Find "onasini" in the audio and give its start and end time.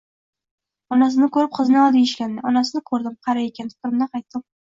0.95-1.27, 2.53-2.83